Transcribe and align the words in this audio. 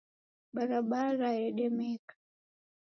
Barabara 0.55 1.29
yedemeka. 1.39 2.13